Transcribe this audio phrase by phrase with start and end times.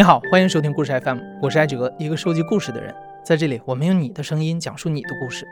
[0.00, 2.94] 你好，欢迎收听故事 FM，我是艾哲，一个收集故事的人。
[3.22, 5.46] 在这里，我们用你的声音讲述你的故事。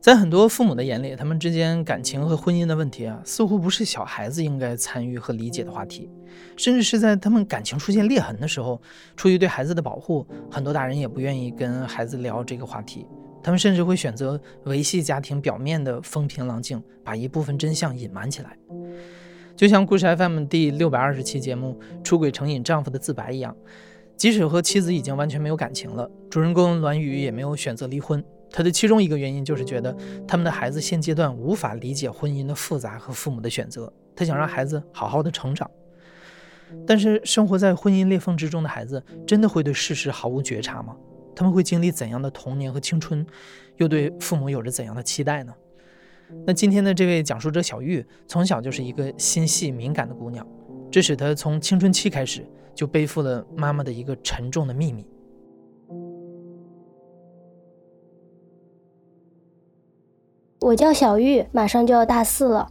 [0.00, 6.08] 在很多父母的眼里，他们之间感情和婚姻的问题啊，似乎不是小孩子应该参与和理解的话题，
[6.56, 8.80] 甚至是在他们感情出现裂痕的时候，
[9.16, 13.04] 出于对孩子的保护，很多大人也不愿意跟孩子聊这个话题。
[13.42, 18.56] 他们甚至会选择维系家庭表面的风平浪静，把一部分真相隐瞒起来。
[19.56, 23.56] 就像故事 FM 第六百二十期节目《出轨成瘾丈夫的自白》一样，
[24.14, 28.22] 即使和妻子已经完全没有感情了，主人公栾宇也没有选择离婚。
[28.50, 29.96] 他的其中一个原因就是觉得
[30.28, 35.70] 他们的孩子现阶段无法理解婚姻的复杂和父母的选择，他想让孩子好好的成长。
[36.86, 40.94] 但是生活在婚姻裂缝之中的孩子，真的会对事实毫无觉察吗？
[41.34, 43.26] 他们会经历怎样的童年和青春，
[43.78, 45.54] 又对父母有着怎样的期待呢？
[46.46, 50.46] 那今天的这位讲述者小玉，从小就是一个心细敏感的姑娘，
[50.90, 55.06] 这使她从青春期开始就背负了妈妈的一个沉重的秘密。
[60.60, 62.68] 我叫小玉，马上就要大四了。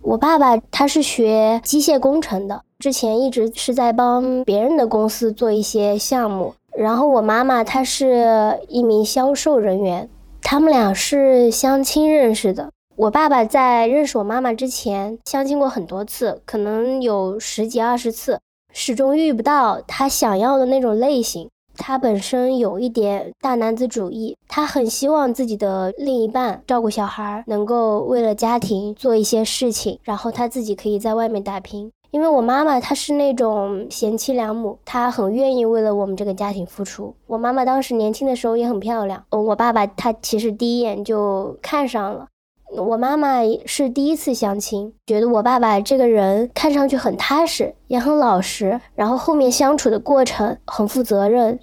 [0.00, 6.54] 我爸爸他是学机械工程的，之前一直是在帮别人的公司做一些项目。
[6.76, 10.08] 然后我妈妈她是一名销售人员，
[10.40, 12.70] 他们俩是相亲认识的。
[12.94, 18.38] 我爸爸在认识我妈妈之前，相亲过很多次，可能有十几二十次，
[18.72, 21.48] 始终遇不到他想要的那种类型。
[21.74, 31.90] 他本身有一点大男子主义，他很希望自己的另一半照顾小孩，能够为了家庭做一些事情，然后他自己可以在外面打拼。
[32.10, 37.14] 因为我妈妈她是那种贤妻良母，她很愿意为了我们这个家庭付出。
[37.26, 42.26] 我妈妈当时年轻的时候也很漂亮，我爸爸他其实第一眼就看上了。
[42.74, 51.60] 我妈妈是第一次相亲，觉得我爸爸这个人看上去很踏实，也很老实，然后后面相处的过程很负责任。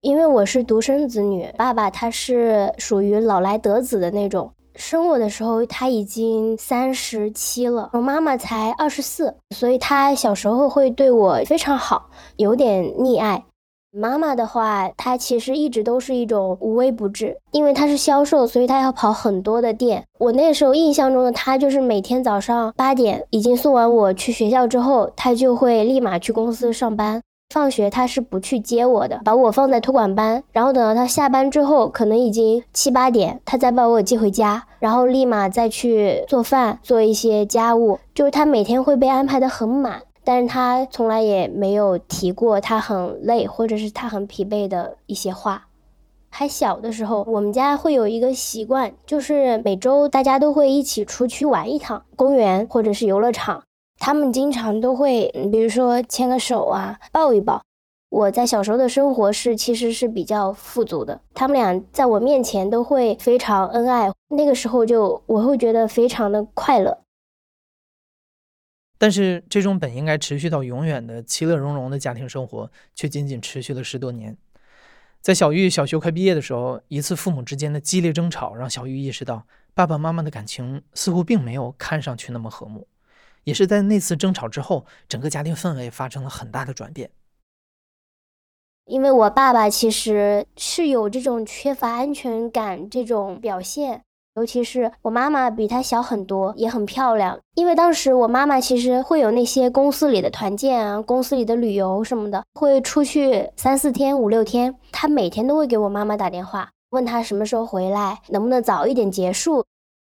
[0.00, 13.44] 因为我是独生子女，爸爸他是属于老来得子的那种，生我的时候他已经三十七了，我妈妈才二十四，所以他小时候会对我非常好，有点溺爱。
[13.94, 20.02] 妈妈的话，她其实一直都是一种无微不至，因为她是销售，所以她要跑很多的店。
[20.18, 27.20] 我那时候印象中的她，就是每天早上八点已经送完我去学校之后，她就会立马去公司上班。
[27.52, 40.00] 放学她是不去接我的，把我放在托管班，然后等到她下班之后，可能已经七八点，她再把我接回家，然后立马再去做饭，做一些家务，就是她每天会被安排的很满。
[40.24, 45.66] 但是他从来也没有提过他很累或者是他很疲惫的一些话。
[46.30, 53.62] 还小的时候，我们家会有一个习惯，就是每周大家都会一起出去玩一趟，公园或者是游乐场。
[53.98, 57.60] 他们经常都会，比如说牵个手啊，抱一抱。
[58.08, 64.10] 我在小时候的生活是其实是比较富足的，他们俩在我面前都会非常恩爱。
[64.30, 66.98] 那个时候就我会觉得非常的快乐。
[69.02, 74.36] 但是，这种本应该持续到永远的其乐融融的家庭生活，却仅仅持续了十多年。
[75.20, 82.86] 在小玉小学快毕业的时候，一次父母之间的激烈争吵，让小玉意识到爸爸妈妈的感情似乎并没有看上去那么和睦。
[83.42, 87.10] 也是在那次争吵之后，整个家庭氛围发生了很大的转变。
[88.84, 94.04] 因为我爸爸其实是有这种缺乏安全感这种表现。
[94.34, 97.38] 尤其是我妈妈比她小很多，也很漂亮。
[97.54, 104.74] 因为当时我妈妈其实会有那些公司里的团建啊，公司里的旅游什么的，会出去三四天、五六天。
[104.90, 109.64] 她每天都会给我妈妈打电话，问她什么时候回来，能不能早一点结束。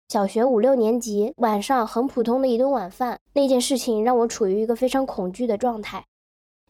[0.08, 6.06] 小学五六年级晚上很普通的一顿晚饭，那件事情让我处于一个非常恐惧的状态，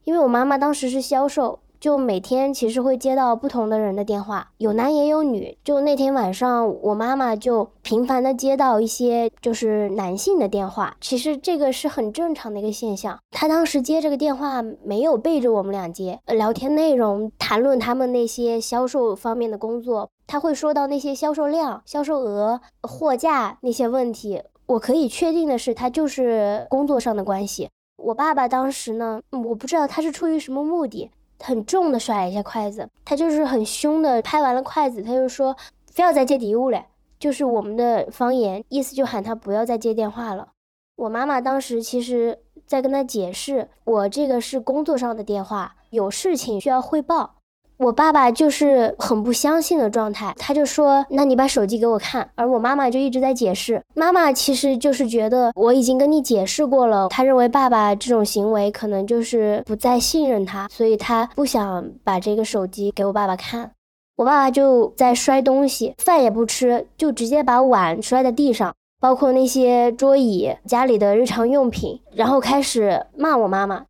[0.03, 1.59] 因为我妈妈当时是销售。
[1.79, 5.57] 就每天其实会接到不同的人的电话，有男也有女。
[5.63, 10.95] 就那天晚上，我妈妈就频繁的接到一些就是男性的电话。
[10.99, 13.19] 其实这个是很正常的一个现象。
[13.31, 24.41] 她当时接这个电话没有背着我们俩接，聊天内容谈论他们那些销售方面的工作，他会说到那些销售量、销售额、货架那些问题。
[24.67, 27.69] 我可以确定的是，他就是工作上的关系。
[27.97, 31.11] 我爸爸当时呢，我不知道他是出于什么目的。
[31.45, 35.55] 很重的甩了一下筷子，他就是很凶的拍完了筷子，他就说
[35.91, 36.85] 非要再接第物嘞，
[37.19, 40.47] 就是我们的方言，意思就喊他不要再接电话了。
[40.95, 47.34] 我妈妈当时其实在跟他解释，我这个是工作上的电话，有事情需要汇报。
[47.77, 53.81] 我爸爸就是很不相信的状态，他就说：“那你把手机给我看。”而我妈妈就一直在解释。
[53.93, 63.72] 妈妈其实就是觉得我已经跟你解释过了，他认为爸爸这种行为可能就是不再信任他，所以他不想把这个手机给我爸爸看。
[64.16, 73.83] 我爸爸就在摔东西，饭也不吃，就直接把碗摔在地上，包括那些桌椅、家里的日常用品，然后开始骂我妈妈。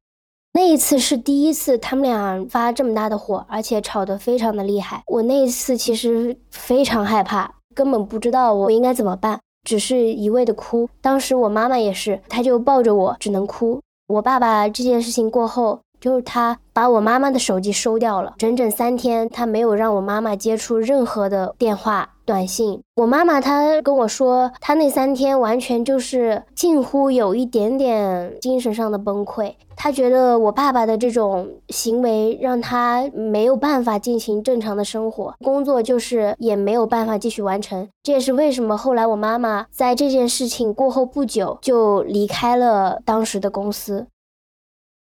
[0.56, 5.04] 那一次是第一次，他们俩发这么大的火，而且吵得非常的厉害。
[5.08, 10.88] 我那一次其实非常害怕，根本不知道我应该怎么办，只是一味的哭。
[11.02, 13.82] 当时我妈妈也是，她就抱着我，只能哭。
[14.08, 22.12] 我爸爸这件事情过后，就是他把我妈妈的手机收掉了，整整三天，他没有让我妈妈接触任何的电话。
[22.26, 29.54] 短信，我妈妈她跟我说，她那三天完全就是近乎有一点点精神上的崩溃。
[29.76, 37.88] 她觉得我爸爸的这种行为让她没有办法进行正常的生活，工作就是也没有办法继续完成。
[38.02, 44.08] 这也是为什么后来我妈妈在这件事情过后不久就离开了当时的公司。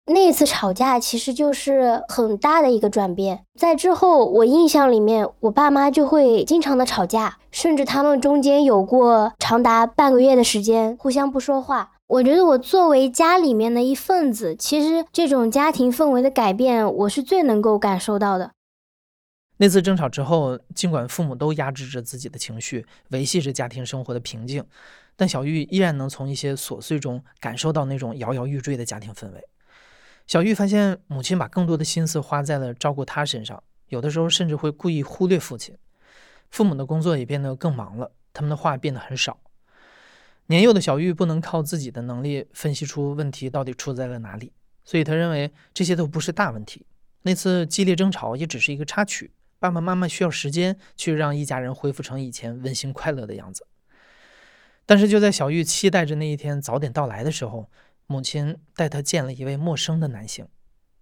[0.08, 11.93] 那次吵架其实就是很大的一个转变，在之后我印象里面，我爸妈就会经常的吵架，甚至他们中间有过长达半个月的时间互相不说话。
[12.06, 18.52] 我觉得我作为家里面的一份子，其实这种家庭氛围的改变，我是最能够感受到的。
[19.58, 24.64] 那次争吵之后，尽管父母都压制着自己的情绪，维系着家庭生活的平静，
[25.16, 29.44] 但小玉依然能从一些琐碎中感受到那种摇摇欲坠的家庭氛围。
[30.28, 35.75] 小玉发现母亲把更多的心思花在了照顾他身上，有的时候甚至会故意忽略父亲。
[36.50, 39.40] 父母的工作也变得更忙了，他们的话变得很少。
[40.48, 44.52] 年幼的小玉不能靠自己的能力分析出问题到底出在了哪里，
[44.84, 46.84] 所以他认为这些都不是大问题。
[47.22, 53.66] 那次激烈争吵也只是一个插曲，爸爸妈妈需要时间去让一家人恢复成以前温馨快乐的样子。
[54.84, 57.70] 但是就在小玉期待着那一天早点到来的时候，
[58.10, 60.49] 母亲带他见了一位陌生的男性，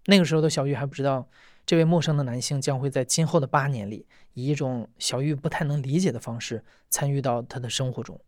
[0.07, 1.29] 那个时候的小玉还不知道，
[1.65, 8.21] 这位陌生的男性将会在今后的八年里，以一种小玉不太能理解的方式参与到他的生活中。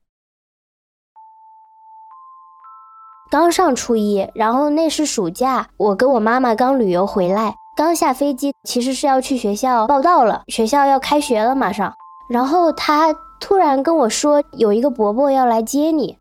[3.33, 11.93] 刚上初一，然后那是暑假，我跟我妈妈刚旅游回来，刚下飞机，其实是要去学校报到了，学校要开学了，马上，
[12.31, 16.17] 然后他突然跟我说，有一个伯伯要来接你。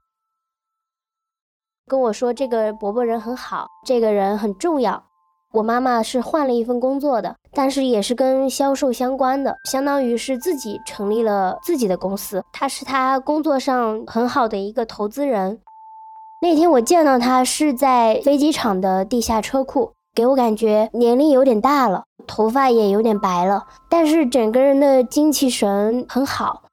[1.90, 5.02] 跟我说这个伯伯人很好，这个人很重要。
[5.54, 12.44] 我妈妈是换了一份工作的，但是也是跟销售相关的，相当于是自己成立了自己的公司。
[12.52, 15.62] 他是他工作上很好的一个投资人。
[16.42, 26.64] 那天我见到他是在飞机场的地下车库，给我感觉年龄有点大了，头发也有点白了，但是整个人的精气神很好。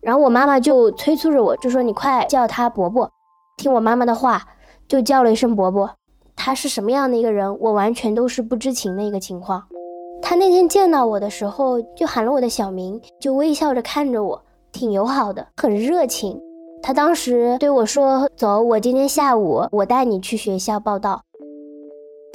[0.00, 3.10] 然后我妈妈就催促着我，就说你快叫他伯伯。
[3.56, 4.46] 听我妈妈的话，
[4.86, 5.90] 就叫了一声伯伯。
[6.36, 9.64] 他是什么样的一个人，我完全都是不知情的一个情况。
[10.20, 14.42] 他那天见到我的时候，就喊了我的小名，就微笑着看着我，
[14.72, 16.38] 挺友好的，很热情。
[16.82, 21.22] 他当时对我说：“走，我今天下午我带你去学校报道。”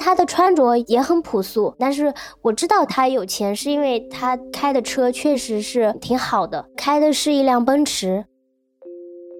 [0.00, 8.24] 他的穿着也很朴素，但是我知道他有钱，是因为他开的车确实是挺好的，开的是一辆奔驰。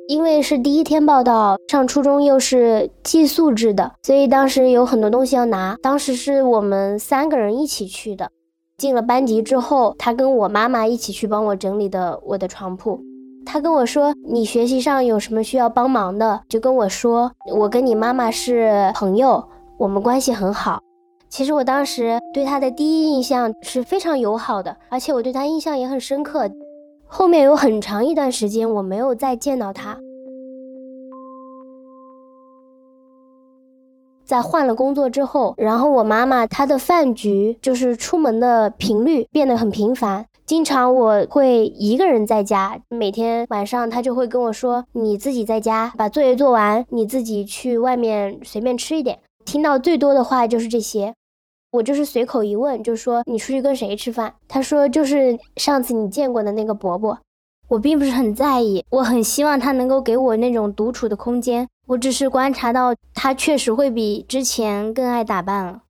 [0.08, 5.76] 因为是第一天报道，上初中又是寄宿制的，所以当时有很多东西要拿。
[5.82, 8.30] 当时是我们三个人一起去的。
[8.76, 13.00] 进了班级之后，他跟我妈妈一起去帮我整理的我的床铺。
[13.46, 17.30] 他跟我说：“你学习上有什么需要帮忙的，就跟我说。
[17.54, 19.44] 我跟你妈妈是朋友，
[19.78, 20.80] 我们关系很好。
[21.28, 26.50] 其实我当时对他的第一印象是非常友好的，而且我对他印象也很深刻。”
[27.14, 29.98] 后面有很长一段时间我没有再见到他。
[34.24, 51.12] 在换了工作之后，然后我妈妈她的饭局就是出门的频率变得很频繁，经常我会一个人在家，每天晚上她就会跟我说：“你自己在家把作业做完，你自己去外面随便吃一点。”听到最多的话就是这些。
[51.72, 54.34] 我就是随口一问，就说你出去跟谁吃饭？
[54.46, 57.18] 他说就是上次你见过的那个伯伯。
[57.68, 61.66] 我并不是很在意，我很希望他能够给我那种独处的空间。
[61.86, 65.80] 我只是观察到他确实会比之前更爱打扮了。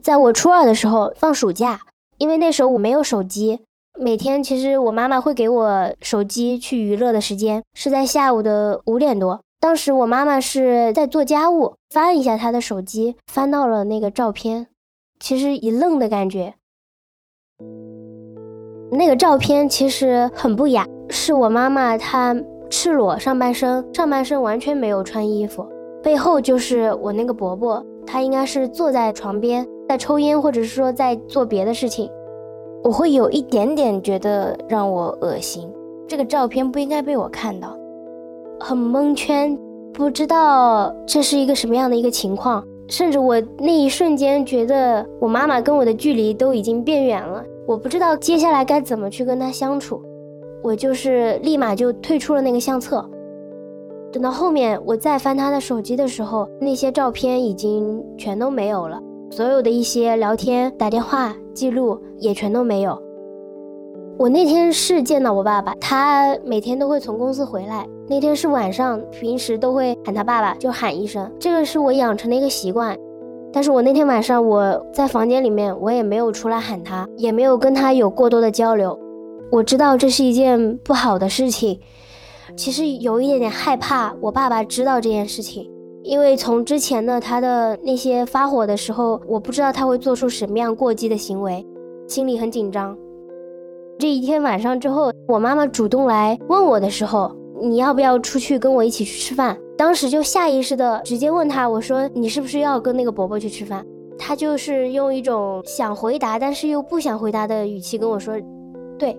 [0.00, 1.80] 在我初二的时候放暑假，
[2.18, 3.58] 因为那时候我没有手机，
[3.98, 9.40] 每天其实我妈妈会给我手机去娱乐的时间是在下午的五点多。
[9.64, 14.66] 当时我妈妈是在做家务，翻一下她的手机，翻到了那个照片，
[15.18, 16.52] 其实一愣的感觉。
[18.90, 22.36] 那个照片其实很不雅，是我妈妈她
[22.68, 25.66] 赤裸上半身，上半身完全没有穿衣服，
[26.02, 32.10] 背后就是我那个伯伯，他应该是坐在床边在抽烟，或者是说在做别的事情。
[32.82, 35.72] 我会有一点点觉得让我恶心，
[36.06, 37.74] 这个照片不应该被我看到，
[38.66, 39.54] 很蒙圈，
[39.92, 50.00] 不知道这是一个什么样的一个情况，甚至我那一瞬间觉得我妈妈跟我的距离都已经变远了，我不知道接下来该怎么去跟她相处，
[50.62, 53.06] 我就是立马就退出了那个相册。
[54.10, 58.98] 等到后面我再翻她的手机的时候，那些照片已经全都没有了。
[59.30, 62.98] 所有的一些聊天、打电话记录也全都没有。
[64.16, 67.86] 我那天是见到我爸爸，他每天都会从公司回来。
[68.06, 72.96] 那天是晚上，平时都会喊他爸爸，就喊一声，这个是我养成的一个习惯。
[73.52, 78.98] 但是我那天晚上我在房间里面，我也没有出来喊他，也没有跟他有过多的交流。
[79.50, 81.80] 我知道这是一件不好的事情，
[82.56, 85.70] 其实有一点点害怕我爸爸知道这件事情。
[86.02, 91.64] 因为从之前的他的那些发火的时候，我不知道他会做出什么样过激的行为，
[92.06, 92.94] 心里很紧张。
[93.98, 99.56] 这一天晚上之后，我妈妈主动来问我的时候，你要不要出去跟我一起去吃饭？
[99.76, 103.84] 当时就下意识的直接问他，我说你是不是要跟那个伯伯去吃饭？
[104.16, 108.34] 他就是用一种想回答但是又不想回答的语气跟我说，
[108.96, 109.18] 对，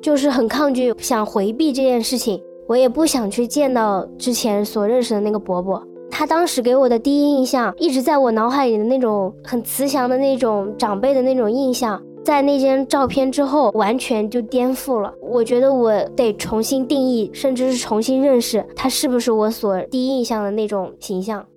[0.00, 2.42] 就是很抗拒，想回避这件事情。
[2.66, 15.12] 我也不想去见到之前所认识的那个伯伯，他当时给我的第一印象，一直在我脑海里的那种很慈祥的那种长辈的那种印象，在那张照片之后完全就颠覆了。
[15.20, 21.48] 我觉得我得重新定义，甚至是重新认识他是不是我所第一印象的那种形象。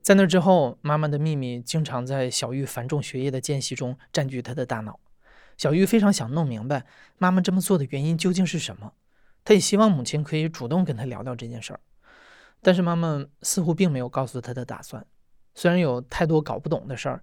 [0.00, 4.98] 在那之后，妈妈的秘密经常在小玉繁重学业的间隙中占据她的大脑。
[5.58, 6.86] 小玉非常想弄明白
[7.18, 8.92] 妈妈这么做的原因究竟是什么，
[9.44, 11.80] 她也希望母亲可以主动跟她聊聊这件事儿，
[12.62, 15.04] 但是妈妈似乎并没有告诉她的打算。
[15.54, 17.22] 虽然有太多搞不懂的事儿，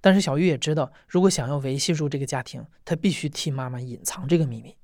[0.00, 4.76] 但是小玉也知道，如果想要维系住这个家庭，她必须替妈妈隐藏这个秘密。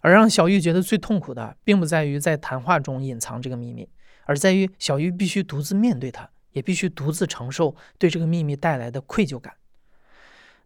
[0.00, 3.88] 而让小玉觉得最痛苦的，并不在于在谈话中隐藏这个秘密，
[4.26, 9.54] 而在于小玉必须独自面对它，也必须独自承受对这个秘密带来的愧疚感。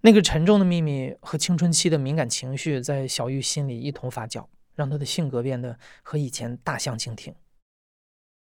[0.03, 7.33] 那个沉重的秘密和青春期的敏感情绪在小玉心里一同发酵，让她的性格变得和以前大相径庭。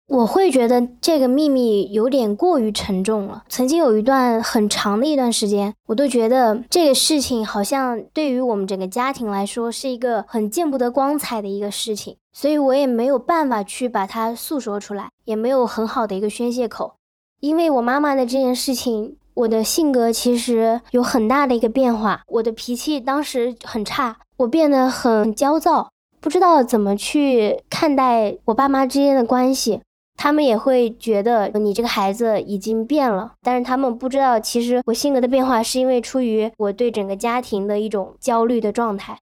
[0.09, 3.45] 我会觉得这个秘密有点过于沉重了。
[3.49, 16.95] 曾经有一段很长的一段时间，我都觉得这个事情好像对于我们整个家庭来说是一个很见不得光彩的一个事情，所以我也没有办法去把它诉说出来，也没有很好的一个宣泄口。
[17.41, 19.17] 因为我妈妈的这件事情。
[19.37, 25.91] 我的性格其实有很大的一个变化，我的脾气当时很差，我变得很焦躁，
[26.23, 29.83] 不知道怎么去看待我爸妈之间的关系。
[30.17, 39.19] 他们也会觉得你这个孩子已经变了，但是他们不知道，其实我性格的变化是因为出于我对整个家庭的一种焦虑的状态。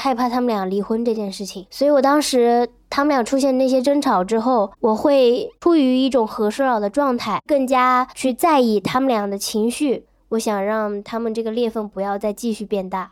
[0.00, 10.06] 害怕他们俩离婚这件事情，所以我当时他们俩出现那些争吵之后，我会出于一种和事佬的状态，更加去在意他们俩的情绪。
[10.30, 13.10] 我想让他们这个裂缝不要再继续变大。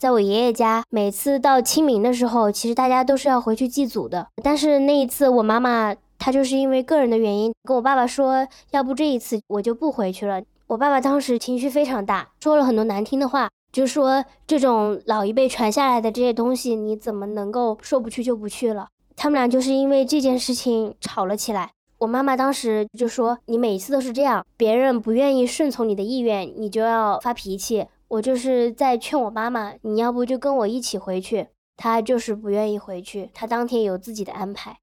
[0.00, 4.26] 在我爷爷家，每次到清明的时候，其实大家都是要回去祭祖的。
[4.42, 10.40] 但是那一次，我妈妈她就是因为个人的原因，跟我爸爸说，要不这一次我就不回去了。
[10.68, 13.50] 我爸爸当时情绪非常大，说了很多难听的话。
[13.70, 18.88] 就说这种老一辈传下来的这些东西，你怎么能够说不去就不去了？
[19.16, 21.72] 他们俩就是因为这件事情吵了起来。
[21.98, 31.48] 我妈妈当时就说：“你每次都是这样，别人不愿意顺从你的意愿，你就要发脾气。”我就是在劝我妈妈：“你要不就跟我一起回去。”
[31.78, 34.78] 她就是不愿意回去，她当天有自己的安排。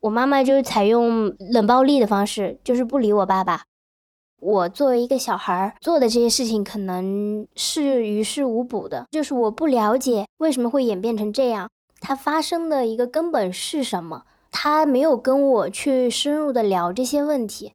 [0.00, 3.64] 我妈妈就是采用冷暴力的方式，就是不理我爸爸。
[4.40, 9.06] 我作为一个小孩儿做的这些事情，可能是于事无补的。
[9.10, 11.68] 就是我不了解为什么会演变成这样，
[12.00, 14.22] 它发生的一个根本是什么。
[14.50, 17.72] 他没有跟我去深入的聊这些问题。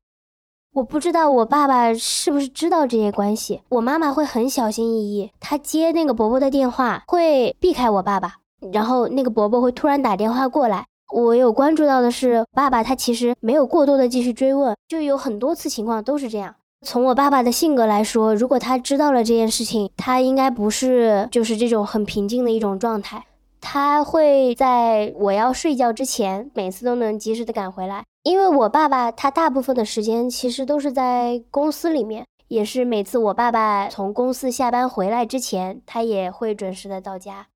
[0.74, 3.62] 我不知道我爸爸是不是知道这些关系。
[3.70, 8.38] 我妈妈会很小心翼翼，她接那个伯伯的电话会避开我爸爸，
[8.72, 10.88] 然后那个伯伯会突然打电话过来。
[11.14, 16.56] 我有关注到的是，爸爸他其实没有过多的继续追问，就有很多次情况都是这样。
[16.84, 23.24] 从我爸爸的性格来说，如果他知道了这件事情，他应该不是就是这种很平静的一种状态。
[23.64, 28.04] 他会在我要睡觉之前，每次都能及时的赶回来。
[28.24, 37.48] 因为我爸爸他大部分的时间其实都是在公司里面，也是每次我爸爸从公司下班回来之前，他也会准时的到家。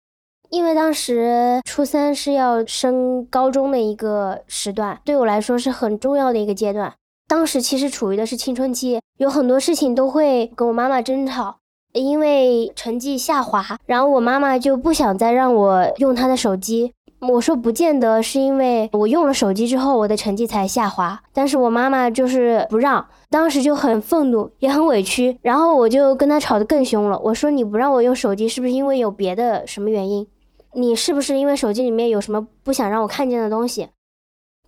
[0.50, 6.94] 因为当时初三是要升高中的一个时段，对我来说是很重要的一个阶段。
[7.28, 11.58] 当时其实处于的是青春期，有很多事情都会跟我妈妈争吵，
[12.00, 16.94] 因为成绩下滑，然后我妈妈就不想再让我用她的手机。
[17.20, 27.20] 我说不见得是因为我用了手机之后我的成绩才下滑，但是我妈妈就是不让，当时就很愤怒，也很委屈，然后我就跟她吵得更凶了。
[27.24, 30.28] 我说你不让我用手机，是不是因为有别的什么原因？
[30.74, 33.90] 你是不是因为手机里面有什么不想让我看见的东西？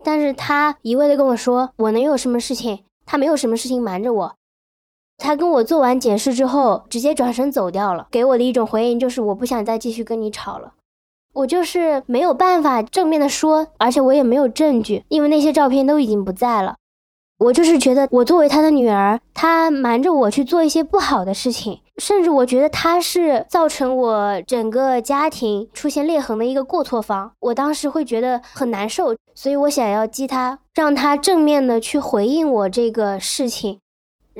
[0.04, 2.80] 但是他一味的跟我说，我能有什么事情？
[3.06, 4.36] 他没有什么事情瞒着我。
[5.20, 10.74] 他跟我做完解释之后，直接转身走掉了，给我的一种回应就是我不想再继续跟你吵了。
[11.34, 16.76] 我就是没有办法正面的说，而且我也没有证据，因为那些照片都已经不在了。
[17.38, 27.32] 我就是觉得，我作为他的女儿，他瞒着我去做一些不好的事情，甚至我觉得他是造成我整个家庭出现裂痕的一个过错方。
[27.40, 33.80] 我当时会觉得很难受，所以我想要激他，让他正面的去回应我这个事情。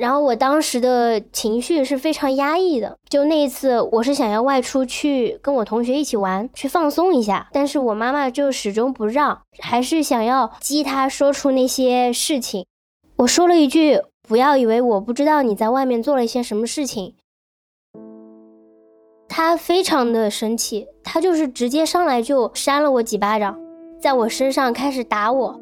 [0.00, 12.64] 然后我当时的情绪是非常压抑的，就那一次，我是想要外出去跟我同学一起玩，去放松一下，但是我妈妈就始终不让，还是想要激他说出那些事情。
[13.16, 17.14] 我说了一句：“不要以为我不知道你在外面做了一些什么事情。”
[19.28, 23.60] 他非常的生气，他就是直接上来就扇了我几巴掌，
[24.00, 25.60] 在我身上开始打我，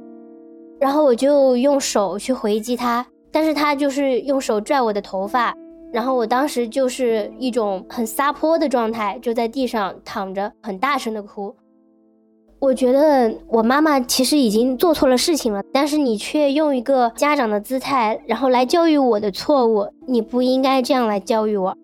[0.79, 3.05] 然后我就用手去回击他，
[3.39, 5.55] 但是他就是用手拽我的头发，
[5.93, 11.55] 然后我当时就是一种很撒泼的状态，就在地上躺着，很大声的哭。
[12.59, 21.77] 我觉得我妈妈其实已经做错了事情了，但是你却用一个家长的姿态，然后来教育我的错误，你不应该这样来教育我。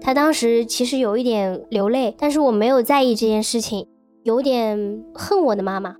[0.00, 3.86] 她当时其实有一点流泪，但是我没有在意这件事情，
[4.24, 5.94] 有点恨我的妈妈。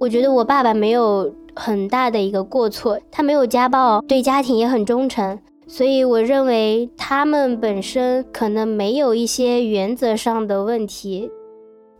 [0.00, 11.30] 我觉得我爸爸没有很大的一个过错，他没有家暴，对家庭也很忠诚，所以我认为他们本身可能没有一些原则上的问题。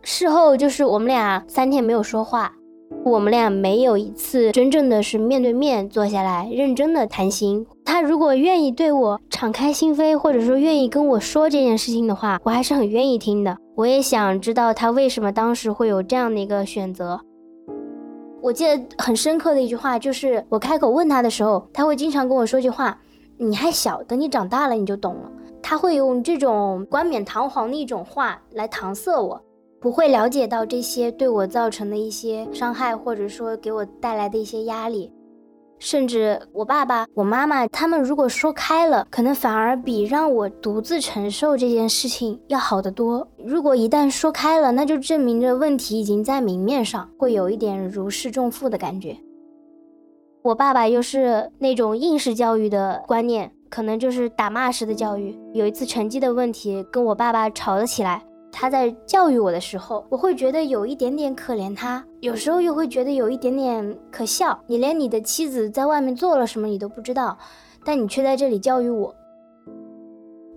[0.03, 2.53] 事后就是我们俩三天没有说话，
[3.03, 7.65] 我们俩没有一次真正的是面对面坐下来认真的谈心。
[7.83, 13.57] 他如果愿意对我敞开心扉，或者说愿意跟我说这件事情的话，我还是很愿意听的。
[13.75, 17.19] 我也想知道他为什么当时会有这样的一个选择。
[18.41, 22.99] 我记得很深刻的一句话就是，我开口问他的时候，他会经常跟我说句话
[23.37, 29.41] ：“你还小，等你长大了你就懂了。”他会用这种冠冕堂皇的一种话来搪塞我。
[29.79, 35.11] 不会了解到这些对我造成的一些伤害，或者说给我带来的一些压力，
[35.79, 43.27] 甚至我爸爸、我妈妈他们如果说开了，可能反而比让我独自承受这件事情要好得多。
[43.37, 49.15] 如果一旦说开了，那就证明着问题已经在明面上，会有一点如释重负的感觉。
[50.43, 55.37] 我爸爸又是那种应试教育的观念，可能就是打骂式的教育。
[55.53, 58.23] 有一次成绩的问题，跟我爸爸吵了起来。
[58.51, 64.59] 他在教育我的时候，我会觉得有一点点可怜他，有时候又会觉得有一点点可笑。
[64.65, 67.37] 你连你的妻子在外面做了什么你都不知道，
[67.85, 69.13] 但你却在这里教育我。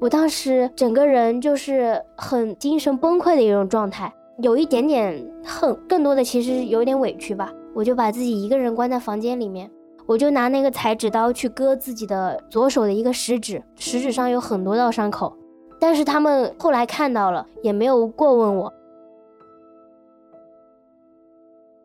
[0.01, 7.53] 我当时整个人就是很精神崩溃的一种状态，有一点点恨，更多的其实有点委屈吧。
[7.75, 9.71] 我就把自己一个人关在房间里面，
[10.07, 15.37] 我就拿那个裁纸刀去割自己的左手的一个食指，食指上有很多道伤口。
[15.81, 18.73] 但是他们后来看到了，也没有过问我。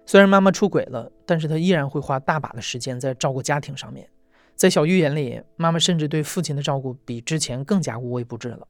[0.05, 4.07] 虽然妈妈出轨了，但是她依然会花大把的时间在照顾家庭上面。
[4.55, 8.67] 在小玉眼里，妈妈甚至对父亲的照顾比之前更加无微不至了。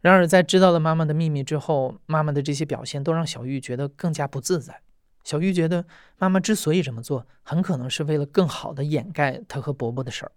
[0.00, 4.80] 然而，在知道了妈妈的秘密之后，妈妈的这些表现都让小玉觉得更加不自在。
[5.22, 5.84] 小玉觉得，
[6.18, 10.32] 妈妈之所以这么做，很可能是为了更好的掩盖她和伯伯的事儿。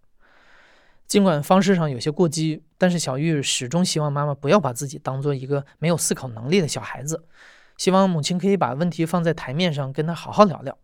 [1.07, 7.25] 尽管方式上有些过激，但是小玉始终希望妈妈不要把自己当做一个没有思考能力的小孩子，
[7.77, 10.77] 希望母亲可以把问题放在台面上跟她好好聊聊。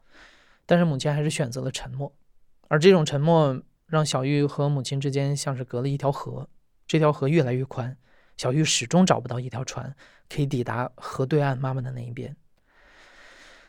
[0.66, 2.14] 但是母亲还是选择了沉默，
[2.68, 6.48] 而这种沉默让小玉和母亲之间像是隔了一条河，
[6.88, 7.98] 这条河越来越宽，
[8.38, 9.94] 小玉始终找不到一条船
[10.30, 12.36] 可以抵达河对岸妈妈的那一边。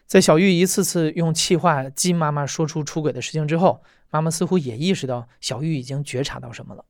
[0.07, 6.85] 在小玉一次次用气话激妈妈说出出轨的事情之后，妈妈似乎也意识到小玉已经觉察到什么了，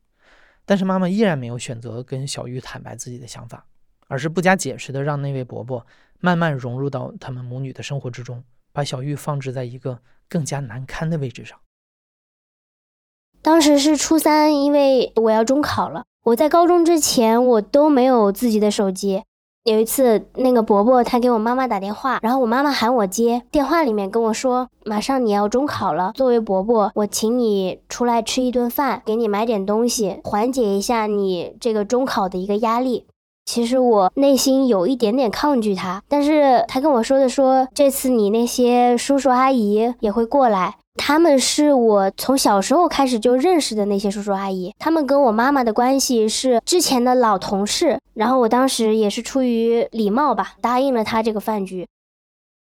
[0.65, 3.65] 但是妈妈依然没有选择跟小玉坦白自己的想法，
[4.09, 5.87] 而是不加解释的让那位伯伯
[6.19, 11.57] 慢慢融入到他们母女的生活之中，把小玉放置在一个更加难堪的位置上。
[13.41, 16.05] 当时是初三，因为我要中考了。
[16.25, 19.23] 我在高中之前，我都没有自己的手机。
[19.65, 33.07] 有一次，那个伯伯他给我妈妈打电话，然后我妈妈喊我接，电话里面跟我说：“马上你要中考了，作为伯伯，我请你出来吃一顿饭，给你买点东西，缓解一下你这个中考的一个压力。”
[33.47, 40.77] 其实我内心有一点点抗拒他，但是他跟我说的说，这次你那些叔叔阿姨也会过来。
[40.95, 47.99] 他们是我从小时候开始就认识的那些叔叔阿姨，他们跟我妈妈的关系是之前的老同事。
[48.15, 51.89] 然后我当时也是出于礼貌吧，答应了他这个饭局。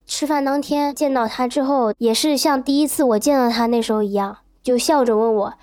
[0.06, 5.54] 吃饭当天见到他之后，也是像第一次我见到他那时候一样，就笑着问我，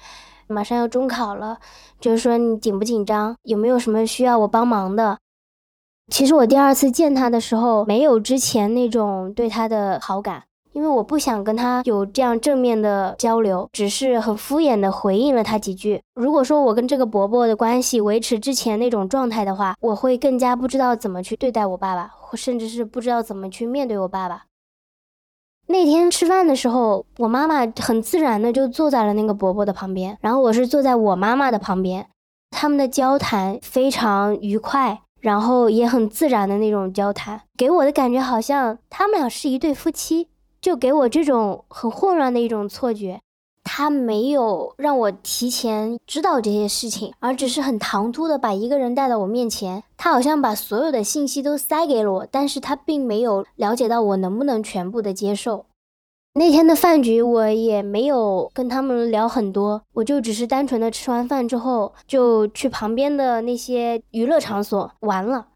[0.46, 1.58] 马上要中考了，
[2.00, 5.18] 就是说你紧不紧张，有没有什么需要我帮忙的？
[6.10, 10.44] 其实我第二次见他的时候，没有之前那种对他的好感。
[10.76, 16.02] 因为我不想跟他有这样正面的交流，只是很敷衍的回应了他几句。
[16.14, 24.44] 如果说我跟这个伯伯的关系维持之前那种状态的话，我会更加不知道怎么去对待我爸爸，甚至是不知道怎么去面对我爸爸。
[25.68, 32.06] 那天吃饭的时候，我妈妈很自然的就坐在了那个伯伯的旁边，然后我是坐在我妈妈的旁边，
[32.50, 40.28] 他们的交谈非常愉快，然后也很自然的那种交谈，给我的感觉好像他们俩是一对夫妻。
[40.66, 43.20] 就给我这种很混乱的一种错觉，
[43.62, 49.84] 他没有让我提前知道这些事情，而只是很唐突的把一个人带到我面前。
[49.96, 55.66] 他好像把所有的信息都塞给了我，但是他并没有了解到我能不能全部的接受。
[56.34, 65.46] 那天的饭局我也没有跟他们聊很多，我就只是单纯的吃完饭之后就去旁边的那些娱乐场所玩了。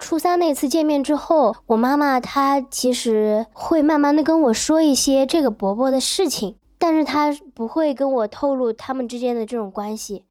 [0.00, 10.24] 初三那次见面之后，我妈妈她其实会慢慢的跟我说一些这个伯伯的事情，但是她不会跟我透露他们之间的这种关系。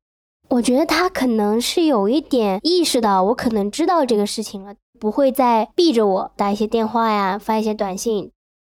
[0.50, 8.32] 我觉得她可能是有一点意识到我可能知道这个事情了，不会再避着我打一些电话呀，发一些短信。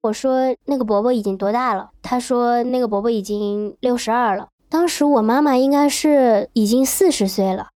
[0.04, 1.90] 我说那个伯伯已经多大了？
[2.04, 4.50] 她说那个伯伯已经六十二了。
[4.70, 7.70] 当时我妈妈应该是已经四十岁了。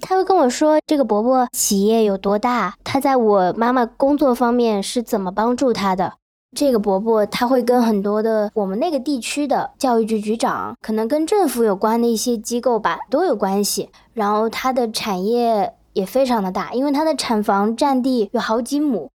[0.00, 6.14] 他会跟我说这个伯伯企业有多大，他在我妈妈工作方面是怎么帮助他的。
[6.56, 13.88] 这个伯伯他会跟很多的我们那个地区的教育局局长，可能跟政府有关的一些机构吧都有关系。
[14.12, 19.10] 然后他的产业也非常的大，因为他的产房占地有好几亩。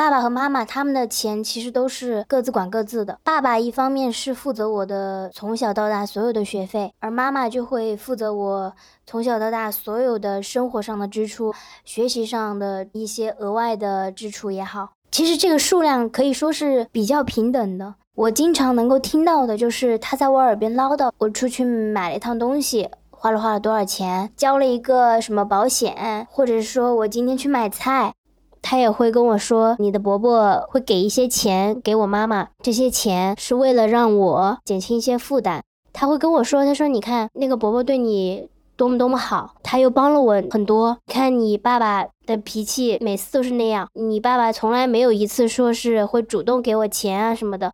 [0.00, 3.18] 爸爸和妈妈他们的钱其实都是各自管各自的。
[3.22, 8.72] 爸爸一方面是负责我的从小到大所有的学费，而妈妈就会负责我
[9.06, 11.52] 从小到大所有的生活上的支出、
[11.84, 14.88] 学习上的一些额外的支出也好。
[15.10, 17.96] 其实这个数量可以说是比较平等的。
[18.14, 28.14] 我经常能够听到的就是他在我耳边唠叨：我出去买了一趟东西，花了花了多少钱，交了一个什么保险，或者是说我今天去买菜。
[28.62, 35.62] 他也会跟我说，你的伯伯会给一些钱给我妈妈，这些钱是为了让我减轻一些负担。
[35.92, 40.96] 他会跟我说，他说你看那个伯伯对你多么多么好，他又帮了我很多。
[41.06, 47.72] 看你爸爸的脾气，每次都是那样，你爸爸从来没有一次说是会主动给我钱啊什么的。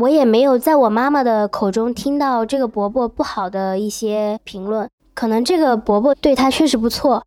[0.00, 7.22] 我也没有在我妈妈的口中听到这个伯伯不好的一些评论，可能这个伯伯对他确实不错。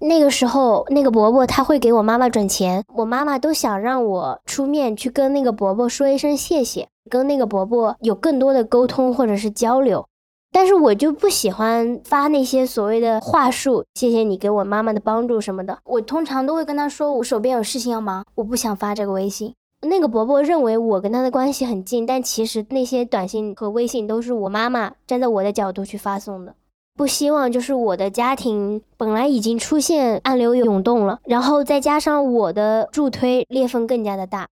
[0.00, 10.06] 那个时候，那个伯伯他会给我妈妈转钱，我妈妈都想让我出面去跟那个伯伯说一声谢谢，跟那个伯伯有更多的沟通或者是交流。
[10.52, 15.78] 但是我就不喜欢发那些所谓的话术，谢谢你给我妈妈的帮助什么的。
[15.84, 19.54] 我通常都会跟他说，我手边有事情要忙，我不想发这个微信。
[19.82, 26.54] 那个伯伯认为我跟他的关系很近，但其实那些短信和微信都是我妈妈站在我的角度去发送的。
[26.96, 34.48] 不希望就是我的家庭本来已经出现暗流涌动了，然后再加上我的助推裂缝更加的大。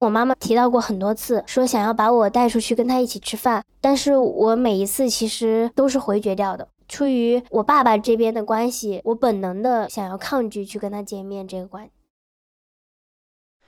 [0.00, 6.68] 我妈妈提到过很多次，说想要把我带出去跟她一起吃饭，但是我每一次其实都是回绝掉的。
[6.86, 11.88] 出于我爸爸这边的关系，我本能的想要抗拒去跟他见面这个关。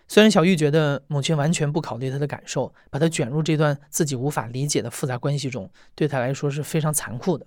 [0.08, 7.46] 虽然小玉觉得母亲完全不考虑她的感受，把她卷入这段自己无法理解的复杂关系中，对她来说是非常残酷的。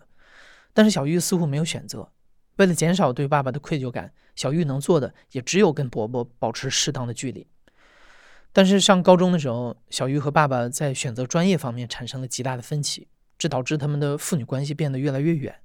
[0.73, 2.11] 但是小玉似乎没有选择。
[2.57, 7.47] 为了减少对爸爸的愧疚感，小玉能做的也只有跟伯伯保持适当的距离。
[8.51, 13.07] 但是上高中的时候，小玉和爸爸在选择专业方面产生了极大的分歧，
[13.37, 15.55] 这导致他们的父女关系变得越来越远。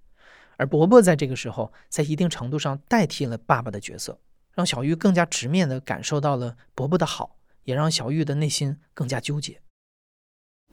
[0.57, 4.19] 而伯伯在这个时候，在一定程度上代替了爸爸的角色，
[4.55, 9.61] 让小玉更加直面地感受到了伯伯的好，也让小玉的内心更加纠结。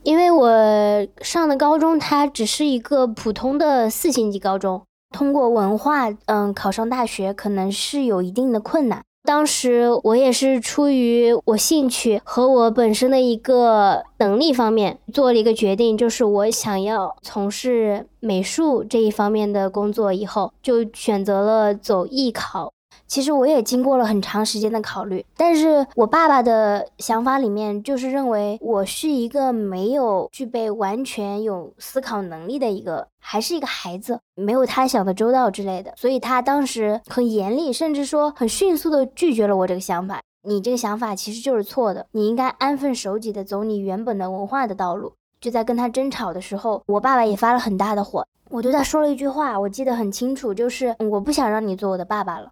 [0.06, 9.02] 因为我上的高中它只是一个普通的四星级高中，通过文化，嗯，考上大学可能是有一定的困难。
[9.24, 22.72] 当时我也是出于我兴趣和我本身的一个能力方面做了一个决定，就是我想要从事美术这一方面的工作，以后就选择了走艺考。
[23.08, 40.22] 其实我也经过了很长时间的考虑，但是我爸爸的想法里面就是认为我是一个没有具备完全有思考能力的一个，还是一个孩子，没有他想的周到之类的，所以他当时很严厉，甚至说很迅速的拒绝了我这个想法。
[40.48, 45.14] 你这个想法其实就是错的，你应该安分守己的走你原本的文化的道路。
[45.42, 52.50] 就在跟他争吵的时候，我爸爸也发了很大的火，我对他说了一句话，我记得很清楚，就是我不想让你做我的爸爸了。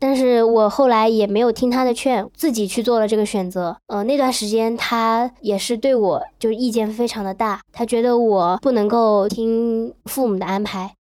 [0.00, 3.76] 但是我后来也没有听他的劝，自己去做了这个选择。
[3.86, 10.94] 呃，那段时间他也是对我就意见非常的大，他觉得我不能够听父母的安排。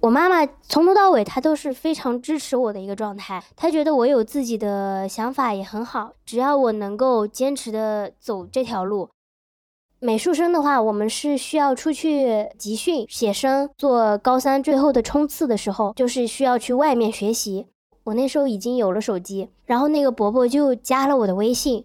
[0.00, 9.10] 我妈妈从头到尾她都是非常支持我的一个状态，她觉得我有自己的想法也很好，只要我能够坚持的走这条路。
[9.98, 17.66] 美术生的话，我们是需要出去集训、写生，做高三最后的冲刺的时候，就是需要去外面学习。
[18.10, 21.84] 我那时候已经有了手机，然后那个伯伯就加了我的微信。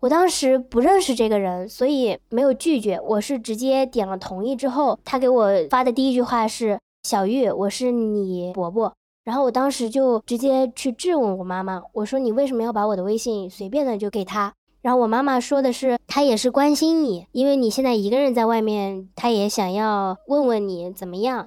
[0.00, 4.56] 我当时不认识这个人，所以没有拒绝，我是直接点了同意。
[4.56, 8.90] 之后他给我发的第一句话是：“小玉，我是你伯伯。”
[9.24, 21.46] 然后我当时就直接去质问我妈妈，我说：“你为什么要把我的微信随便的就给他？”然后我妈妈说的是：“他也是关心你，因为你现在一个人在外面，他也想要问问你怎么样。”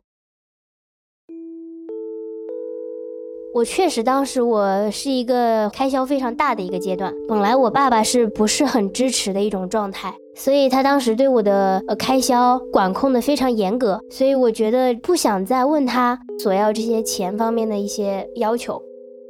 [3.53, 7.13] 我确实，当时我是一个开销非常大的一个阶段。
[7.27, 13.99] 本来我爸爸是不是很支持的一种状态，所以他当时对我的呃开销管控的非常严格。
[14.09, 18.81] 所以我觉得不想再问他索要这些钱方面的一些要求。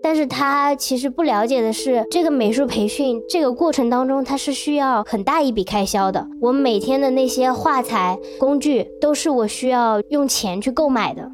[0.03, 6.27] 但是他其实不了解的是，这个美术培训这个过程当中，他是需要很大一笔开销的。
[6.39, 11.27] 我每天的那些画材工具都是我需要用钱去购买的。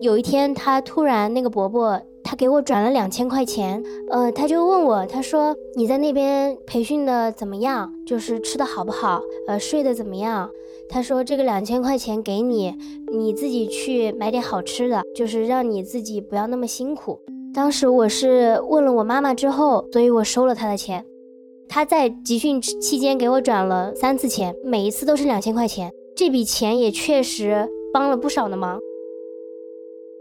[0.00, 7.92] 有一天，他突然那个伯伯，他给我转了两千块钱，呃，他就问我，他说你在那边培训的怎么样？
[8.06, 9.20] 就是吃的好不好？
[9.46, 10.48] 呃，睡得怎么样？
[10.88, 12.74] 他说这个两千块钱给你，
[13.12, 17.20] 你自己去买点好吃的，就是让你自己不要那么辛苦。
[17.52, 21.04] 当时我是问了我妈妈之后，所以我收了他的钱。
[21.68, 28.80] 他在集训期间给我转了三次钱，每一次都是两千块钱，这笔钱也确实帮了不少的忙。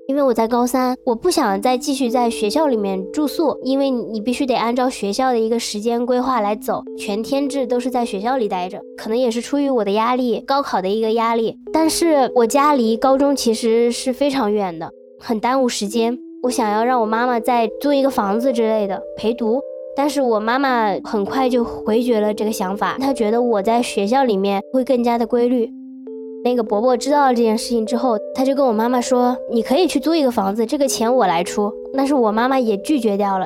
[0.10, 11.56] 因为我在高三，我不想再继续在学校里面住宿，因为你必须得按照学校的一个时间规划来走，全天制都是在学校里待着，可能也是出于我的压力，高考的一个压力。
[11.72, 16.18] 但是我家离高中其实是非常远的，很耽误时间。
[16.42, 19.60] 我想要让我妈妈再租一个房子之类的陪读，
[19.96, 25.70] 但是我妈妈很快就回绝了这个想法，她觉得我在学校里面会更加的规律。
[26.44, 33.46] 那个伯伯知道了这件事情之后，他就跟我妈妈说：“你可以去租一个房子，这个钱我来出。”但是我妈妈也拒绝掉了。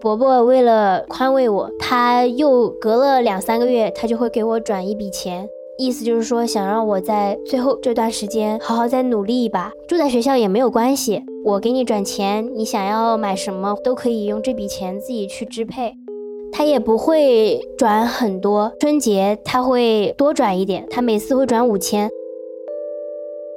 [0.00, 9.70] 伯伯为了宽慰我，他又隔了两三个月，他就会给我转一笔钱，意思就是说想让我在最后这段时间好好再努力一把。
[9.86, 15.92] 住在学校也没有关系，我给你转钱，你想要买什么都可以用这笔钱自己去支配。
[16.52, 22.08] 他也不会转很多，春节他会多转一点，他每次会转五千。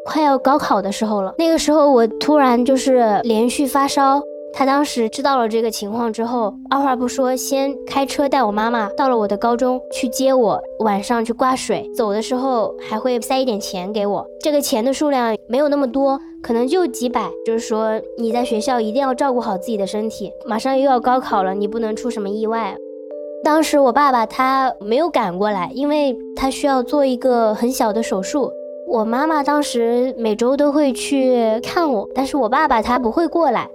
[0.06, 4.22] 快要高考的时候了，那个时候我突然就是连续发烧。
[4.56, 14.24] 他当时知道了这个情况之后，二话不说，先开车带我妈妈到了我的高中去接我，晚上去挂水，走的时候还会塞一点钱给我。
[14.42, 17.28] 这个钱的数量没有那么多，可能就几百。
[17.44, 22.76] 就是说你在学校一定要照顾好自己的身体，马上又要高考了，你不能出什么意外。
[23.44, 28.52] 当时我爸爸他没有赶过来，因为他需要做一个很小的手术。
[28.94, 33.68] 我妈妈当时每周都会去看我，但是我爸爸他不会过来。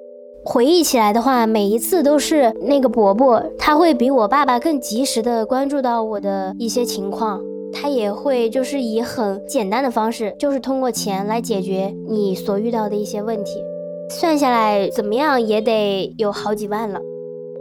[0.44, 7.40] 回忆起来的话，每一次都是那个伯伯，他会比我爸爸更及时的关注到我的一些情况，
[7.72, 13.60] 他也会就是以很简单的方式，就是通过钱来解决你所遇到的一些问题。
[14.08, 17.00] 算下来怎么样也得有好几万了。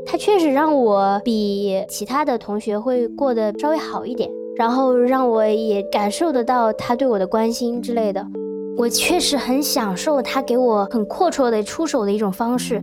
[0.06, 4.30] 他确实让我比其他的同学会过得稍微好一点。
[4.58, 8.26] 然后让我也感受得到他对我的关心之类的，
[8.78, 12.82] 我确实很享受他给我很阔绰的出手的一种方式。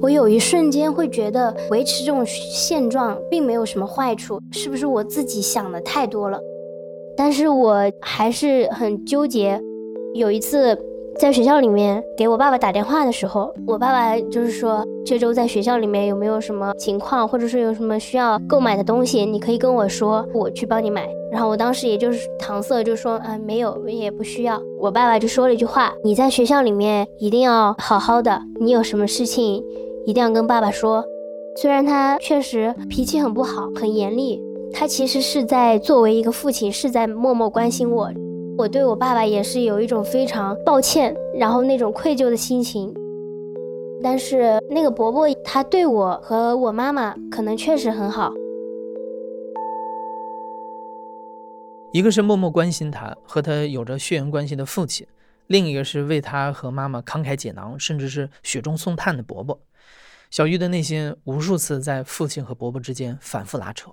[0.00, 6.38] 我有一瞬间会觉得维持这种现状并没有什么坏处，是不是我自己想的太多了？
[7.16, 9.60] 但是我还是很纠结。
[10.14, 10.78] 有一次。
[11.18, 21.08] 在学校里面给我爸爸打电话的时候，我爸爸就是说这周在学校里面有没有什么情况，或者是有什么需要购买的东西，你可以跟我说，我去帮你买。
[21.32, 24.62] 然后我当时也就是搪塞，就说啊没有，也不需要。
[24.78, 29.60] 我爸爸就说了一句话：你在学校里面一定要好好的，你有什么事情
[30.06, 31.04] 一定要跟爸爸说。
[31.60, 34.40] 虽然他确实脾气很不好，很严厉，
[34.72, 38.08] 他其实是在作为一个父亲，是在默默关心我。
[38.58, 42.92] 我对我爸爸也是有一种非常抱歉，然后那种愧疚的心情。
[44.02, 48.32] 但是那个伯伯他对我和我妈妈可能确实很好。
[51.92, 55.06] 一个是默默关心他和他有着血缘关系的父亲，
[55.46, 59.56] 另一个是为他和妈妈慷慨解囊，甚至是雪中送炭的伯伯。
[60.30, 63.92] 小玉的内心无数次在父亲和伯伯之间反复拉扯。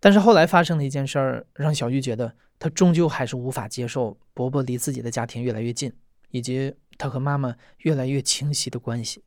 [0.00, 2.32] 但是后来发生的一件事儿，让小玉觉得。
[2.62, 5.90] 她终究还是无法接受伯伯离自己的家庭越来越近，
[6.30, 9.22] 以及他和妈妈越来越清晰的关系。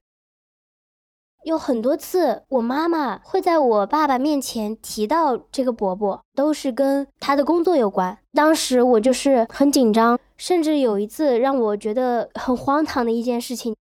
[1.43, 8.15] 有很多次，我妈妈会在我爸爸面前提到这个伯伯，都是跟他的工作有关。
[8.33, 13.75] 当时我就是很紧张，甚至有一次让我觉得很荒唐的一件事情。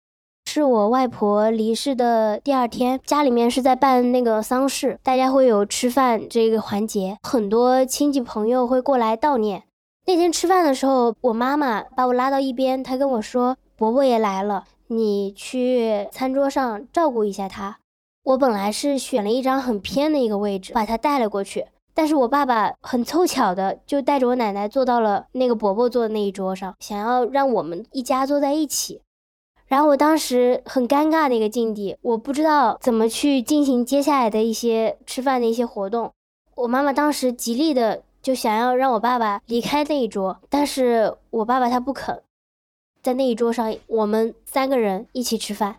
[0.51, 9.61] 是我外婆离世的第二天，家里面是在办那个丧事，大家会有吃饭这个环节，很多亲戚朋友会过来悼念。
[10.07, 17.77] 那天吃饭的时候，我妈妈把我拉到一边，她跟我说：“伯伯也来了，你去餐桌上照顾一下他。”
[18.25, 29.01] 我本来是选了一张很偏的一个位置，把他带了过去，但是我爸爸很凑巧的就带着我奶奶坐到了那个伯伯坐的那一桌上，想要让我们一家坐在一起。
[29.69, 36.11] 然后我当时很尴尬的一个境地，我不知道怎么去进行接下来的一些吃饭的一些活动。
[36.55, 42.21] 我妈妈当时极力的就想要让我爸爸离开那一桌，但是我爸爸他不肯。
[43.03, 45.77] 在那一桌上，我们三个人一起吃饭，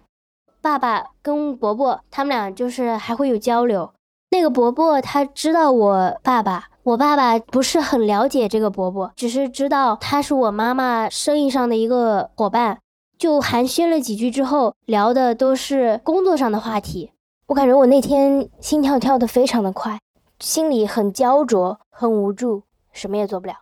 [0.62, 3.92] 爸爸跟伯伯他们俩就是还会有交流。
[4.30, 12.78] 那个伯伯他知道我爸爸，我爸爸不是很了解这个伯伯，只是知道他是我妈妈生意上的一个伙伴。
[13.20, 17.10] 就寒暄了几句之后，聊的都是工作上的话题。
[17.48, 20.00] 我感觉我那天心跳跳得非常的快，
[20.38, 23.56] 心里很焦灼，很无助，什么也做不了，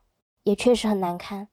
[0.44, 1.48] 也确实很难堪。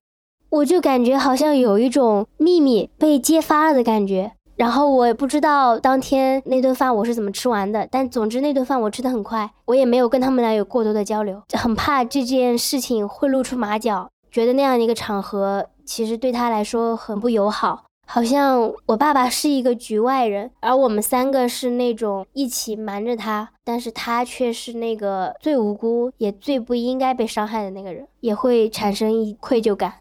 [0.52, 4.34] 我就感觉好像有一种秘密被揭发了的感觉。
[4.56, 17.85] 然后我也不知道当天那顿饭我是怎么吃完的，但总之那顿饭我吃的很快，我也没有跟他们俩有过多的交流，很怕这件事情会露出马脚，觉得那样的一个场合其实对他来说很不友好。
[18.06, 29.96] 好像我爸爸是一个局外人，而我们三个是那种一起瞒着他，但是他却是那个最无辜也最不应该被伤害的那个人，也会产生一愧疚感。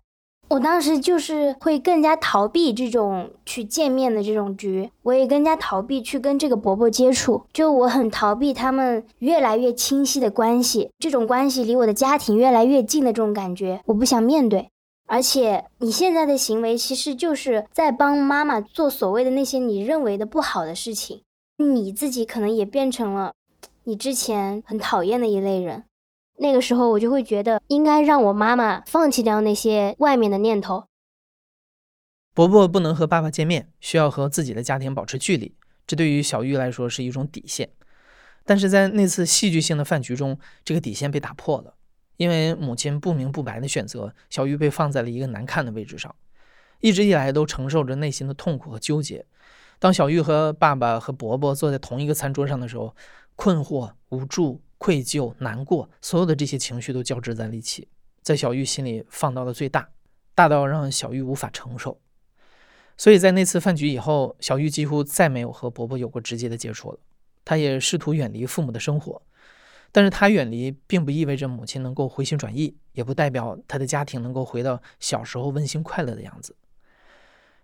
[0.51, 14.69] 我当时就是会更加逃避这种去见面的这种局，我也更加逃避去跟这个伯伯接触，就我很逃避他们越来越清晰的关系，这种关系离我的家庭越来越近的这种感觉，我不想面对。
[15.15, 21.23] 而且你现在的行为其实就是在帮妈妈做所谓的那些你认为的不好的事情，
[21.59, 23.33] 你自己可能也变成了
[23.85, 25.85] 你之前很讨厌的一类人。
[26.39, 30.87] 那个时候我就会觉得应该让我妈妈放弃掉那些外面的念头。
[32.35, 35.55] 伯伯不能和爸爸见面，需要和自己的家庭保持距离，
[35.87, 37.71] 这对于小玉来说是一种底线。
[38.45, 41.77] 但是在那次戏剧性的饭局中，这个底线被打破了。
[42.17, 46.15] 因为母亲不明不白的选择，小玉被放在了一个难看的位置上，
[46.81, 49.25] 一直以来都承受着内心的痛苦和纠结。
[49.79, 52.95] 当小玉和爸爸和伯伯坐在同一个餐桌上的时候，
[53.37, 57.89] 困惑、无助、愧疚、难过，所有的这些情绪都交织在一起，
[58.23, 59.89] 在小玉心里放到了最大，
[60.35, 62.01] 大到让小玉无法承受。
[62.97, 66.99] 所以在那次饭局以后，小玉几乎再没有和伯伯有过直接的接触了，
[67.45, 69.21] 她也试图远离父母的生活。
[69.95, 76.57] 但是他远离，并不意味着母亲能够回心转意，也不代表他的家庭能够回到小时候温馨快乐的样子。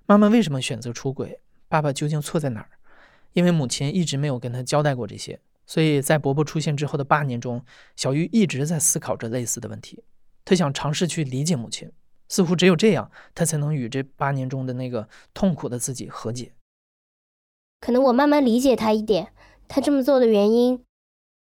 [0.06, 1.40] 妈妈为什么选择出轨？
[1.66, 2.70] 爸爸究竟错在哪儿？
[3.32, 7.64] 因为母亲一直没有跟他交代过这些，所以在伯伯出现之后的八年中，
[7.96, 10.04] 小玉一直在思考着类似的问题。
[10.44, 11.90] 他想尝试去理解母亲，
[12.28, 16.52] 似乎只有这样，他才能与这八年中的那个痛苦的自己和解。
[17.80, 19.32] 可能我慢慢理解他一点，
[19.66, 20.84] 他这么做的原因。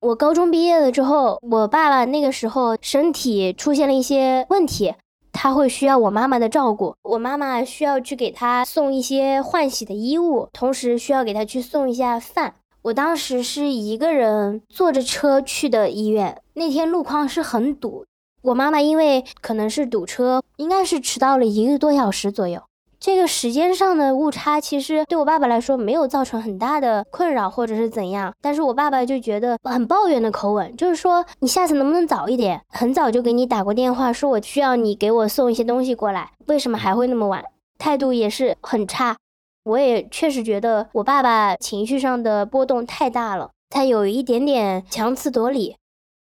[0.03, 4.93] 我高中毕业了之后，我爸爸那个时候身体出现了一些问题，
[5.31, 6.97] 他会需要我妈妈的照顾。
[7.05, 12.55] 我妈妈需要去给他送一些换洗的衣物，同时需要给他去送一下饭。
[12.83, 18.05] 我当时是一个人坐着车去的医院，那天路况是很堵，
[18.43, 22.61] 我妈妈因为可能是堵车，应该是迟到了一个多小时左右。
[23.05, 32.61] 这个时间上的误差，其实对我爸爸来说没有造成很大的困扰或者是怎样，但是我爸爸就觉得很抱怨的口吻，就是说你下次能不能早一点？
[32.69, 37.45] 很早就给你打过电话，说我需要你给我送一些东西过来，为什么还会那么晚？
[37.77, 39.17] 态度也是很差。
[39.65, 45.75] 我也确实觉得我爸爸情绪上的波动太大了，他有一点点强词夺理。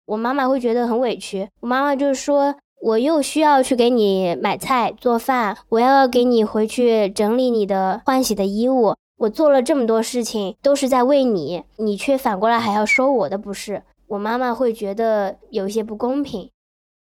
[0.05, 16.49] 我妈妈会觉得很委屈，我妈妈就是说，我又需要去给你买菜做饭，我要给你回去整理你的换洗的衣物，我做了这么多事情都是在为你，你却反过来还要说我的不是，我妈妈会觉得有些不公平。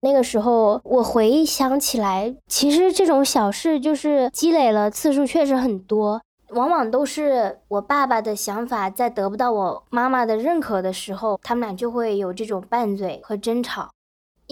[0.00, 6.20] 那个时候我回想起来，其实这种小事就是积累了次数确实很多。
[6.50, 13.90] 往往都是我爸爸的想法，在得不到我妈妈的认可的时候，他们俩就会有这种拌嘴和争吵。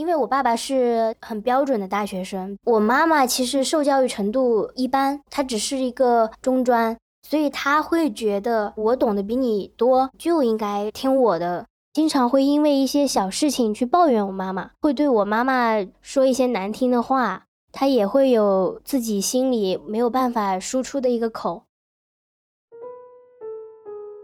[0.01, 11.67] 因为我爸爸是很标准的大学生，我妈妈其实受教育程度一般，她只是一个中专，所以她会觉得我懂得比你多，就应该听我的。
[11.93, 21.65] 经常会因为一些小事情去抱怨我妈妈，会对我妈妈说一些难听的话，她也会有自己心里没有办法输出的一个口。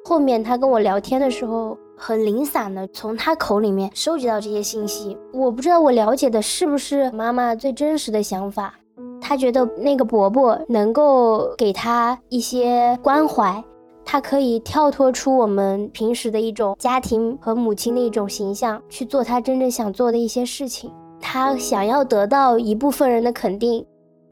[0.07, 8.75] 后面他跟我聊天的时候，很零散的从他口里面收集到这些信息，我不知道我了解的是不是妈妈最真实的想法。
[9.21, 13.65] 他觉得那个伯伯能够给他一些关怀，
[14.05, 20.93] 他可以跳脱出我们平时的一种家庭和母亲的一种形象，去做他真正想做的一些事情。
[21.19, 23.85] 他想要得到一部分人的肯定，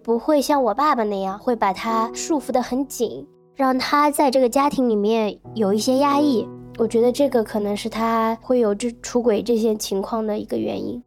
[0.03, 3.27] 不会像我爸爸那样会把他束缚得很紧。
[3.57, 6.47] 让他在这个家庭里面有一些压抑，
[6.77, 11.03] 我觉得这个可能是他会有这出轨这些情况的一个原因。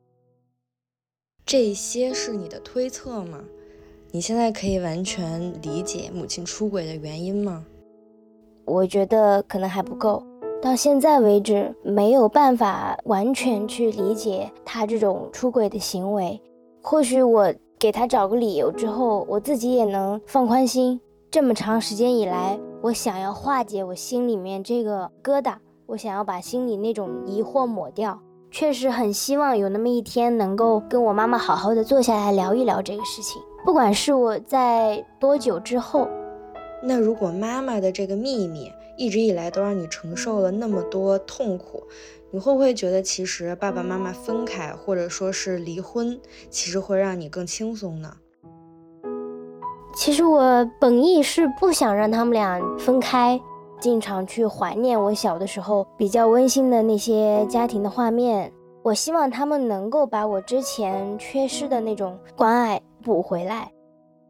[1.45, 3.39] 这些是你的推测吗？
[4.11, 7.65] 你现在可以完全理解母亲出轨的原因吗？
[8.65, 10.23] 我觉得可能还不够，
[10.61, 16.41] 到现在为止没有办法完全去理解他这种出轨的行为。
[16.81, 20.99] 或许我给他找个理由之后，我自己也能放宽心。
[21.29, 22.57] 这么长时间以来，
[22.87, 25.57] 我想要化解我心里面这个疙瘩，
[25.87, 28.17] 我想要把心里那种疑惑抹掉。
[28.49, 33.41] 确实很希望有那么一天，能够跟我妈妈好好的坐下来聊一聊这个事情。
[33.65, 36.07] 不管是我在多久之后，
[36.81, 41.83] 那如果妈妈的这个秘密一直以来都让你承受了那么多痛苦，
[42.31, 46.17] 你会不会觉得其实爸爸妈妈分开或者说是离婚，
[46.49, 48.15] 其实会让你更轻松呢？
[49.97, 53.41] 其实我本意是不想让他们俩分开，
[53.79, 58.53] 经常去怀念我小的时候比较温馨的那些家庭的画面。
[58.83, 63.71] 我希望他们能够把我之前缺失的那种关爱补回来。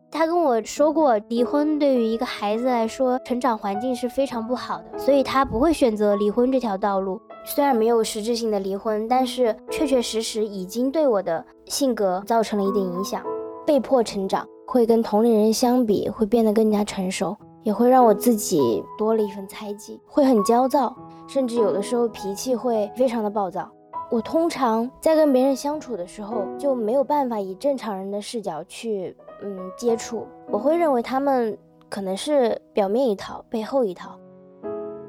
[0.09, 7.19] 他跟我说过，离婚对于一个孩子来说，成长环境是非常不好的，所以他不会选择离婚这条道路。
[7.43, 13.21] 虽然没有实质性的离婚，但是确确实实已经对我的性格造成了一定影响，
[13.65, 14.47] 被迫成长。
[14.69, 20.93] 会跟同龄人相比，会变得更加成熟，也会让我自己多了一份猜忌，会很焦躁，
[21.25, 23.71] 甚至有的时候脾气会非常的暴躁。
[24.11, 31.57] 我通常在跟别人相处的时候，就没有办法以正常人的视角去嗯接触，我会认为他们
[31.89, 34.19] 可能是表面一套，背后一套。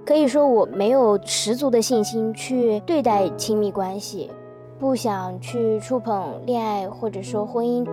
[0.07, 4.31] 可以说我没有十足的信心去对待亲密关系，
[4.79, 7.85] 不想去触碰恋爱或者说婚姻。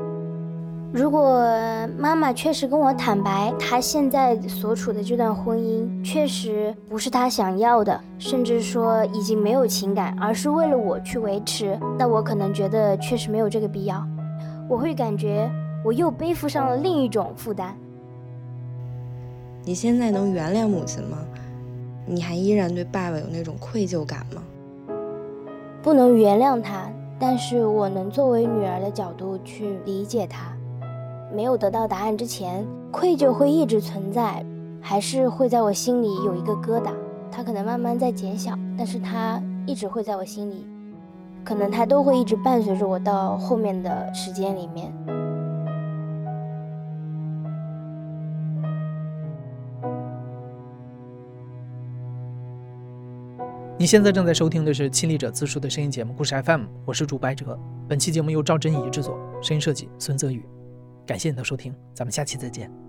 [0.95, 1.45] 如果
[1.97, 14.01] 妈妈确实跟我坦白，她现在所处的这段婚姻确实不是她想要的，甚至说已经没有情感，而是为了我去维持，那我可能觉得确实没有这个必要。
[14.69, 15.51] 我会感觉
[15.83, 17.75] 我又背负上了另一种负担。
[19.65, 21.17] 你现在能原谅母亲吗？
[22.05, 24.41] 你还依然对爸爸有那种愧疚感吗？
[25.83, 26.89] 不能原谅他，
[27.19, 30.53] 但是我能作为女儿的角度去理解他。
[31.35, 34.41] 没有得到答案之前，愧疚会一直存在，
[34.79, 36.93] 还是会在我心里有一个疙瘩。
[37.29, 40.65] 它可能慢慢在减小，但是它一直会在我心里，
[41.43, 44.89] 可能它都会一直伴随着我到后面的时间里面。
[53.77, 57.59] 你现在正在收听的是亲历者自述的声音节目《故事 FM》，我是主白哲。
[57.89, 60.45] 本期节目由赵真怡制作，声音设计孙泽宇。
[61.05, 62.84] 感谢你的收听，咱们下期再见。